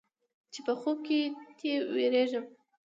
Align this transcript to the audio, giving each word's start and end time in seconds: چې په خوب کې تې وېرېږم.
چې 0.53 0.59
په 0.65 0.73
خوب 0.79 0.97
کې 1.07 1.19
تې 1.57 1.71
وېرېږم. 1.95 2.45